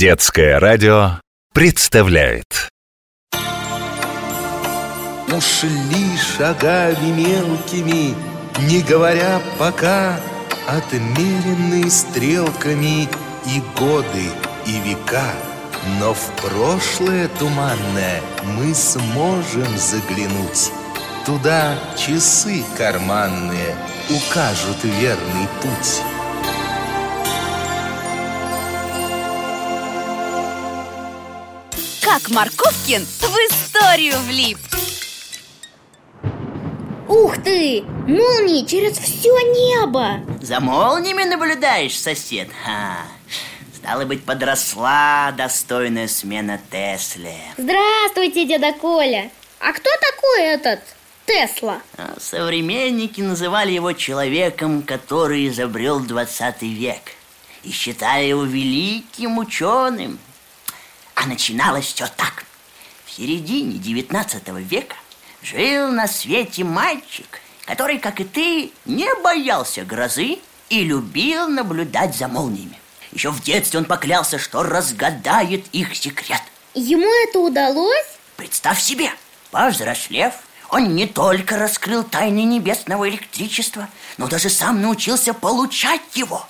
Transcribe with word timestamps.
Детское 0.00 0.58
радио 0.58 1.20
представляет 1.52 2.70
Ушли 5.28 6.16
шагами 6.16 7.10
мелкими, 7.10 8.14
не 8.60 8.80
говоря 8.80 9.42
пока, 9.58 10.18
Отмеренные 10.66 11.90
стрелками 11.90 13.10
и 13.44 13.62
годы, 13.78 14.24
и 14.64 14.80
века. 14.88 15.34
Но 15.98 16.14
в 16.14 16.30
прошлое 16.40 17.28
туманное 17.38 18.22
мы 18.56 18.74
сможем 18.74 19.76
заглянуть. 19.76 20.72
Туда 21.26 21.78
часы 21.98 22.64
карманные 22.78 23.76
укажут 24.08 24.82
верный 24.82 25.46
путь. 25.60 26.00
Как 32.12 32.28
Марковкин 32.30 33.04
в 33.04 33.36
историю 33.48 34.18
влип 34.26 34.58
Ух 37.06 37.38
ты! 37.38 37.84
Молнии 38.08 38.66
через 38.66 38.98
все 38.98 39.30
небо! 39.30 40.18
За 40.42 40.58
молниями 40.58 41.22
наблюдаешь, 41.22 41.96
сосед? 41.96 42.48
Ха. 42.64 42.96
Стало 43.76 44.06
быть, 44.06 44.24
подросла 44.24 45.32
достойная 45.36 46.08
смена 46.08 46.60
Тесле 46.72 47.36
Здравствуйте, 47.56 48.44
деда 48.44 48.72
Коля! 48.72 49.30
А 49.60 49.72
кто 49.72 49.90
такой 50.00 50.46
этот 50.46 50.80
Тесла? 51.26 51.80
А 51.96 52.16
Современники 52.18 53.20
называли 53.20 53.70
его 53.70 53.92
человеком, 53.92 54.82
который 54.82 55.46
изобрел 55.46 56.00
20 56.00 56.62
век 56.62 57.02
И 57.62 57.70
считали 57.70 58.24
его 58.24 58.42
великим 58.42 59.38
ученым 59.38 60.18
А 61.22 61.26
начиналось 61.26 61.84
все 61.84 62.06
так. 62.06 62.44
В 63.04 63.10
середине 63.10 63.76
19 63.76 64.48
века 64.60 64.96
жил 65.42 65.92
на 65.92 66.08
свете 66.08 66.64
мальчик 66.64 67.40
Который, 67.66 67.98
как 67.98 68.20
и 68.20 68.24
ты, 68.24 68.72
не 68.86 69.06
боялся 69.22 69.84
грозы 69.84 70.38
и 70.70 70.82
любил 70.82 71.46
наблюдать 71.46 72.16
за 72.16 72.26
молниями. 72.26 72.80
Еще 73.12 73.30
в 73.30 73.42
детстве 73.42 73.78
он 73.78 73.84
поклялся, 73.84 74.38
что 74.38 74.62
разгадает 74.62 75.66
их 75.72 75.94
секрет. 75.94 76.42
Ему 76.74 77.08
это 77.28 77.38
удалось? 77.38 78.18
Представь 78.36 78.80
себе, 78.80 79.12
повзрослев, 79.52 80.34
он 80.70 80.96
не 80.96 81.06
только 81.06 81.58
раскрыл 81.58 82.02
тайны 82.02 82.42
небесного 82.44 83.08
электричества, 83.08 83.88
но 84.16 84.26
даже 84.26 84.48
сам 84.48 84.80
научился 84.80 85.32
получать 85.32 86.02
его 86.14 86.48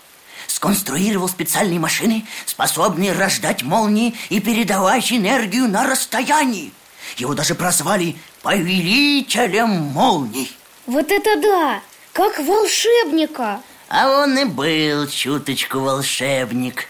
Сконструировал 0.60 1.26
специальные 1.26 1.80
машины, 1.80 2.26
способные 2.44 3.12
рождать 3.12 3.62
молнии 3.62 4.14
и 4.28 4.40
передавать 4.40 5.10
энергию 5.10 5.66
на 5.68 5.86
расстоянии. 5.86 6.74
Его 7.16 7.32
даже 7.32 7.54
прозвали 7.54 8.16
«повелителем 8.42 9.70
молний» 9.70 10.54
Вот 10.84 11.10
это 11.10 11.40
да! 11.40 11.80
Как 12.12 12.38
волшебника! 12.40 13.62
А 13.88 14.22
он 14.22 14.38
и 14.38 14.44
был 14.44 15.08
чуточку 15.08 15.78
волшебник. 15.78 16.88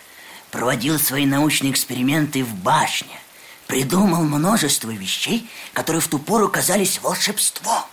Проводил 0.50 0.98
свои 0.98 1.24
научные 1.24 1.70
эксперименты 1.70 2.42
в 2.42 2.52
башне. 2.56 3.20
Придумал 3.68 4.24
множество 4.24 4.90
вещей, 4.90 5.48
которые 5.74 6.02
в 6.02 6.08
ту 6.08 6.18
пору 6.18 6.48
казались 6.48 7.00
волшебством 7.00 7.84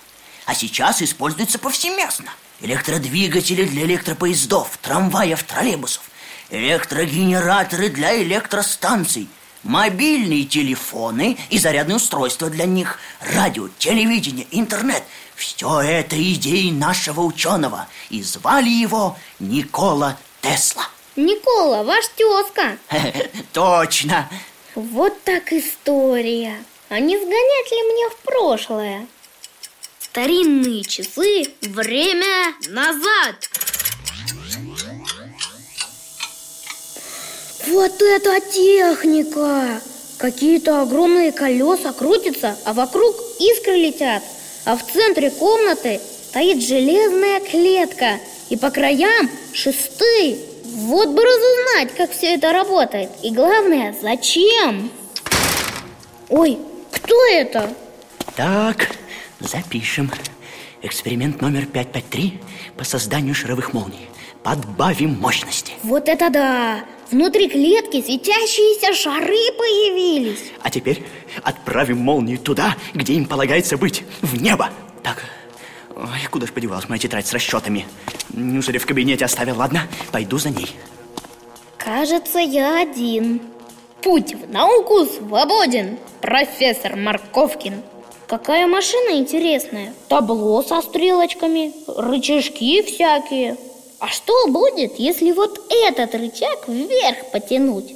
А 0.48 0.56
сейчас 0.56 1.02
используются 1.02 1.60
повсеместно. 1.60 2.32
Электродвигатели 2.62 3.66
для 3.66 3.84
электропоездов, 3.84 4.80
трамваев, 4.82 5.44
троллейбусов 5.44 6.02
Электрогенераторы 6.50 7.90
для 7.90 8.20
электростанций 8.24 9.28
Мобильные 9.64 10.46
телефоны 10.46 11.38
и 11.50 11.60
зарядные 11.60 11.98
устройства 11.98 12.50
для 12.50 12.66
них 12.66 12.98
Радио, 13.20 13.68
телевидение, 13.78 14.48
интернет. 14.52 15.04
Все 15.36 15.82
это 15.82 16.16
идеи 16.34 16.72
нашего 16.72 17.22
ученого. 17.22 17.88
И 18.10 18.24
звали 18.24 18.70
его 18.70 19.18
Никола 19.40 20.18
Тесла. 20.42 20.88
Никола, 21.18 21.84
ваш 21.84 22.08
тезка 22.16 22.78
Точно. 23.52 24.30
Вот 24.76 25.22
так 25.24 25.52
история. 25.52 26.64
А 26.90 27.00
не 27.02 27.18
сгонять 27.18 27.72
ли 27.72 27.84
мне 27.84 28.10
в 28.10 28.16
прошлое? 28.24 29.08
Старинные 30.12 30.84
часы, 30.84 31.46
время 31.62 32.54
назад 32.70 33.36
Вот 37.68 38.02
это 38.02 38.40
техника! 38.40 39.82
Какие-то 40.18 40.82
огромные 40.82 41.32
колеса 41.32 41.94
крутятся, 41.94 42.58
а 42.66 42.74
вокруг 42.74 43.16
искры 43.40 43.74
летят 43.74 44.24
А 44.66 44.76
в 44.76 44.92
центре 44.92 45.30
комнаты 45.30 46.02
стоит 46.30 46.64
железная 46.64 47.40
клетка 47.40 48.20
И 48.50 48.58
по 48.58 48.72
краям 48.72 49.30
шесты 49.54 50.40
Вот 50.66 51.10
бы 51.10 51.22
разузнать, 51.22 51.94
как 51.96 52.12
все 52.12 52.34
это 52.34 52.54
работает 52.54 53.12
И 53.22 53.32
главное, 53.32 53.96
зачем? 54.02 54.90
Ой, 56.30 56.58
кто 56.92 57.26
это? 57.28 57.72
Так, 58.36 58.90
запишем. 59.40 60.12
Эксперимент 60.82 61.42
номер 61.42 61.66
553 61.66 62.40
по 62.78 62.84
созданию 62.84 63.34
шаровых 63.34 63.74
молний. 63.74 64.08
Подбавим 64.44 65.20
мощности. 65.20 65.74
Вот 65.84 66.08
это 66.08 66.30
да! 66.30 66.86
Внутри 67.12 67.48
клетки 67.48 68.02
светящиеся 68.02 68.94
шары 68.94 69.52
появились. 69.58 70.52
А 70.62 70.70
теперь 70.70 71.04
отправим 71.42 71.98
молнии 72.00 72.36
туда, 72.36 72.76
где 72.94 73.14
им 73.14 73.26
полагается 73.26 73.78
быть 73.78 74.04
В 74.22 74.42
небо. 74.42 74.70
Так, 75.04 75.24
ой, 75.96 76.28
куда 76.30 76.46
же 76.46 76.54
подевалась 76.54 76.90
моя 76.90 77.00
тетрадь 77.00 77.26
с 77.26 77.34
расчетами? 77.34 77.86
Неужели 78.30 78.78
в 78.78 78.86
кабинете 78.86 79.26
оставил? 79.26 79.58
Ладно, 79.58 79.88
пойду 80.12 80.38
за 80.38 80.50
ней. 80.50 80.70
Кажется, 81.78 82.40
я 82.40 82.82
один. 82.82 83.42
Путь 84.02 84.36
в 84.36 84.52
науку 84.52 85.06
свободен 85.06 85.98
Профессор 86.22 86.96
Марковкин 86.98 87.82
Какая 88.28 88.68
машина 88.68 89.12
интересная 89.18 89.94
Табло 90.10 90.62
со 90.62 90.82
стрелочками 90.82 91.74
Рычажки 91.88 92.82
всякие 92.82 93.56
А 94.00 94.10
что 94.10 94.48
будет, 94.48 95.00
если 95.00 95.32
вот 95.32 95.62
этот 95.70 96.14
рычаг 96.14 96.68
вверх 96.68 97.32
потянуть? 97.32 97.96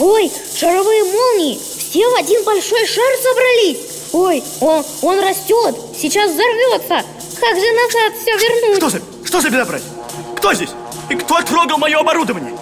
Ой, 0.00 0.30
шаровые 0.56 1.04
молнии 1.04 1.58
Все 1.58 2.08
в 2.08 2.14
один 2.18 2.42
большой 2.44 2.86
шар 2.86 3.16
собрались 3.22 3.78
Ой, 4.14 4.42
он, 4.62 4.82
он 5.02 5.20
растет 5.20 5.76
Сейчас 5.94 6.30
взорвется 6.30 7.04
Как 7.38 7.56
же 7.58 7.72
назад 7.72 8.12
все 8.18 8.32
вернуть? 8.34 8.76
Что 8.78 8.88
за, 8.88 9.02
что 9.26 9.40
за 9.42 9.50
безобразие? 9.50 9.90
Кто 10.36 10.54
здесь? 10.54 10.70
И 11.10 11.14
кто 11.16 11.42
трогал 11.42 11.76
мое 11.76 11.98
оборудование? 11.98 12.57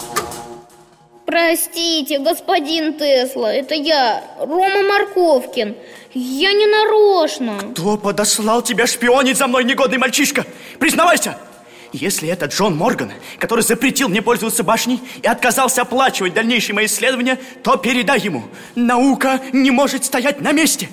Простите, 1.26 2.20
господин 2.20 2.94
Тесла, 2.94 3.53
это 3.53 3.75
я, 3.75 4.22
Рома 4.38 4.82
Марковкин 4.82 5.76
Я 6.14 6.53
не 6.53 6.66
нарочно 6.69 7.72
Кто 7.72 7.98
подослал 7.98 8.62
тебя 8.62 8.87
шпионить 8.87 9.37
за 9.37 9.48
мной, 9.48 9.64
негодный 9.64 9.98
мальчишка? 9.98 10.47
Признавайся! 10.78 11.37
Если 11.92 12.28
это 12.28 12.47
Джон 12.47 12.76
Морган, 12.76 13.12
который 13.38 13.62
запретил 13.62 14.09
мне 14.09 14.22
пользоваться 14.22 14.62
башней 14.62 15.00
и 15.22 15.26
отказался 15.26 15.82
оплачивать 15.82 16.34
дальнейшие 16.34 16.75
мои 16.75 16.87
исследования, 16.87 17.38
то 17.62 17.76
передай 17.76 18.20
ему. 18.20 18.44
Наука 18.75 19.41
не 19.53 19.70
может 19.70 20.04
стоять 20.04 20.41
на 20.41 20.53
месте. 20.53 20.88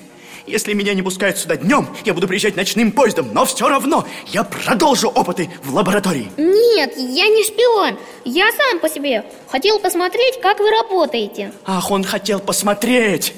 Если 0.46 0.74
меня 0.74 0.94
не 0.94 1.02
пускают 1.02 1.38
сюда 1.38 1.56
днем, 1.56 1.88
я 2.04 2.14
буду 2.14 2.28
приезжать 2.28 2.58
ночным 2.58 2.92
поездом, 2.92 3.34
но 3.34 3.46
все 3.46 3.70
равно 3.70 4.06
я 4.28 4.44
продолжу 4.44 5.08
опыты 5.08 5.50
в 5.64 5.74
лаборатории. 5.74 6.30
Нет, 6.38 6.94
я 6.98 7.28
не 7.30 7.44
шпион 7.46 7.98
Я 8.26 8.52
сам 8.52 8.80
по 8.80 8.90
себе 8.90 9.24
Хотел 9.48 9.80
посмотреть, 9.80 10.42
как 10.42 10.59
вы 10.59 10.69
работаете 10.69 11.54
Ах, 11.66 11.92
он 11.92 12.04
хотел 12.04 12.40
посмотреть. 12.40 13.34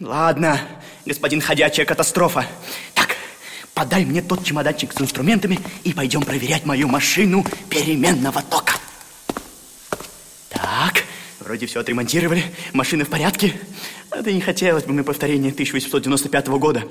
Ладно, 0.00 0.58
господин 1.04 1.42
ходячая 1.42 1.84
катастрофа. 1.84 2.46
Так, 2.94 3.16
подай 3.74 4.06
мне 4.06 4.22
тот 4.22 4.42
чемоданчик 4.42 4.92
с 4.94 5.00
инструментами 5.00 5.58
и 5.84 5.92
пойдем 5.92 6.22
проверять 6.22 6.64
мою 6.64 6.88
машину 6.88 7.44
переменного 7.68 8.42
тока. 8.42 8.74
Так, 10.48 11.04
вроде 11.40 11.66
все 11.66 11.80
отремонтировали, 11.80 12.44
машина 12.72 13.04
в 13.04 13.08
порядке. 13.08 13.54
Да 14.10 14.32
не 14.32 14.40
хотелось 14.40 14.84
бы 14.84 14.92
мне 14.92 15.04
повторения 15.04 15.50
1895 15.50 16.48
года. 16.48 16.82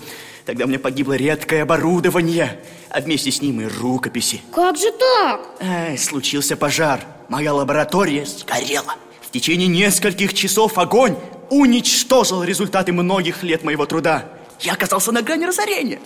Тогда 0.46 0.66
у 0.66 0.68
меня 0.68 0.80
погибло 0.80 1.14
редкое 1.14 1.64
оборудование, 1.64 2.60
а 2.90 3.02
вместе 3.02 3.30
с 3.30 3.42
ним 3.42 3.62
и 3.62 3.66
рукописи. 3.66 4.42
Как 4.54 4.78
же 4.78 4.92
так? 4.92 5.42
Эй, 5.60 5.98
случился 5.98 6.56
пожар. 6.56 7.02
Моя 7.28 7.54
лаборатория 7.54 8.26
сгорела. 8.26 8.96
В 9.22 9.32
течение 9.32 9.68
нескольких 9.68 10.34
часов 10.34 10.78
огонь 10.78 11.16
уничтожил 11.50 12.44
результаты 12.44 12.94
многих 12.94 13.44
лет 13.44 13.64
моего 13.64 13.86
труда. 13.86 14.26
Я 14.62 14.74
оказался 14.74 15.12
на 15.12 15.22
грани 15.22 15.46
разорения. 15.46 16.00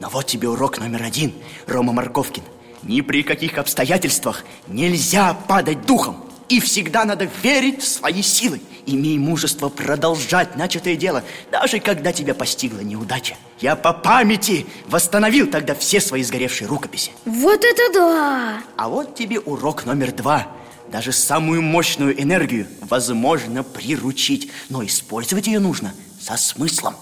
Но 0.00 0.08
вот 0.10 0.26
тебе 0.26 0.48
урок 0.48 0.78
номер 0.78 1.02
один, 1.02 1.32
Рома 1.66 1.92
Марковкин. 1.92 2.44
Ни 2.82 3.00
при 3.00 3.22
каких 3.22 3.58
обстоятельствах 3.58 4.44
нельзя 4.68 5.34
падать 5.34 5.86
духом. 5.86 6.24
И 6.48 6.60
всегда 6.60 7.04
надо 7.04 7.28
верить 7.42 7.82
в 7.82 7.88
свои 7.88 8.22
силы. 8.22 8.60
Имей 8.90 9.18
мужество 9.18 9.68
продолжать 9.68 10.56
начатое 10.56 10.96
дело, 10.96 11.22
даже 11.52 11.78
когда 11.78 12.10
тебя 12.10 12.32
постигла 12.32 12.80
неудача. 12.80 13.36
Я 13.60 13.76
по 13.76 13.92
памяти 13.92 14.64
восстановил 14.86 15.46
тогда 15.50 15.74
все 15.74 16.00
свои 16.00 16.22
сгоревшие 16.22 16.68
рукописи. 16.68 17.10
Вот 17.26 17.62
это 17.62 17.92
да! 17.92 18.62
А 18.78 18.88
вот 18.88 19.14
тебе 19.14 19.40
урок 19.40 19.84
номер 19.84 20.12
два. 20.12 20.48
Даже 20.90 21.12
самую 21.12 21.60
мощную 21.60 22.18
энергию 22.18 22.66
возможно 22.80 23.62
приручить, 23.62 24.50
но 24.70 24.82
использовать 24.82 25.46
ее 25.46 25.60
нужно 25.60 25.92
со 26.18 26.38
смыслом. 26.38 26.96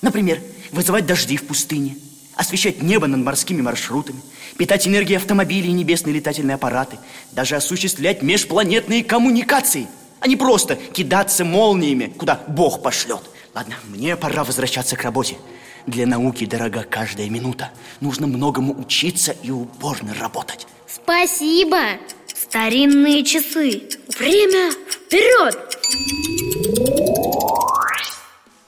Например, 0.00 0.40
вызывать 0.70 1.06
дожди 1.06 1.36
в 1.36 1.48
пустыне, 1.48 1.96
освещать 2.36 2.82
небо 2.82 3.08
над 3.08 3.24
морскими 3.24 3.62
маршрутами, 3.62 4.20
питать 4.58 4.86
энергией 4.86 5.16
автомобили 5.16 5.66
и 5.66 5.72
небесные 5.72 6.14
летательные 6.14 6.54
аппараты, 6.54 6.98
даже 7.32 7.56
осуществлять 7.56 8.22
межпланетные 8.22 9.02
коммуникации, 9.02 9.88
а 10.22 10.28
не 10.28 10.36
просто 10.36 10.76
кидаться 10.76 11.44
молниями, 11.44 12.12
куда 12.16 12.40
Бог 12.46 12.80
пошлет. 12.80 13.22
Ладно, 13.54 13.74
мне 13.88 14.16
пора 14.16 14.44
возвращаться 14.44 14.96
к 14.96 15.02
работе. 15.02 15.36
Для 15.86 16.06
науки 16.06 16.46
дорога 16.46 16.86
каждая 16.88 17.28
минута. 17.28 17.72
Нужно 18.00 18.28
многому 18.28 18.78
учиться 18.78 19.34
и 19.42 19.50
упорно 19.50 20.14
работать. 20.14 20.68
Спасибо! 20.86 21.76
Старинные 22.26 23.24
часы. 23.24 23.88
Время 24.16 24.70
вперед! 24.70 25.58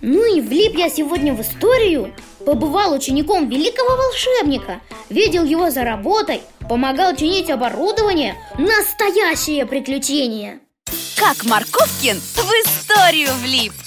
Ну 0.01 0.37
и 0.37 0.41
влип 0.41 0.77
я 0.77 0.91
сегодня 0.91 1.35
в 1.35 1.41
историю. 1.41 2.12
Побывал 2.45 2.95
учеником 2.95 3.49
великого 3.49 3.97
волшебника. 3.97 4.81
Видел 5.09 5.45
его 5.45 5.71
за 5.71 5.85
работой. 5.85 6.43
Помогал 6.69 7.15
чинить 7.15 7.49
оборудование. 7.49 8.35
Настоящее 8.59 9.67
приключение! 9.67 10.64
Как 11.26 11.43
Марковкин 11.47 12.21
в 12.21 12.38
историю 12.38 13.32
влип! 13.37 13.84